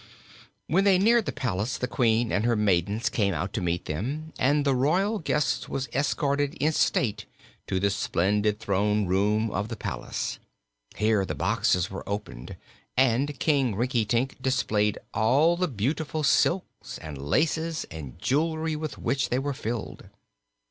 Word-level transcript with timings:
When 0.65 0.83
they 0.83 0.97
neared 0.97 1.27
the 1.27 1.31
palace, 1.31 1.77
the 1.77 1.87
Queen 1.87 2.31
and 2.31 2.43
her 2.43 2.55
maidens 2.55 3.07
came 3.07 3.35
out 3.35 3.53
to 3.53 3.61
meet 3.61 3.85
them 3.85 4.33
and 4.39 4.65
the 4.65 4.73
royal 4.73 5.19
guest 5.19 5.69
was 5.69 5.87
escorted 5.93 6.55
in 6.55 6.71
state 6.71 7.27
to 7.67 7.79
the 7.79 7.91
splendid 7.91 8.59
throne 8.59 9.05
room 9.05 9.51
of 9.51 9.67
the 9.67 9.75
palace. 9.75 10.39
Here 10.95 11.23
the 11.23 11.35
boxes 11.35 11.91
were 11.91 12.03
opened 12.09 12.57
and 12.97 13.39
King 13.39 13.75
Rinkitink 13.75 14.41
displayed 14.41 14.97
all 15.13 15.55
the 15.55 15.67
beautiful 15.67 16.23
silks 16.23 16.97
and 16.97 17.19
laces 17.21 17.85
and 17.91 18.17
jewelry 18.17 18.75
with 18.75 18.97
which 18.97 19.29
they 19.29 19.37
were 19.37 19.53
filled. 19.53 20.09